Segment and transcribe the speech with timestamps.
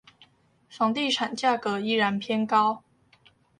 [0.67, 2.83] 房地產價格依然偏高